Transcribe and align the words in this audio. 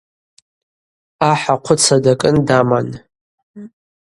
Ахӏ 1.29 1.45
ахъвыцра 1.53 1.97
дакӏын 2.03 2.37
даман. 2.47 2.87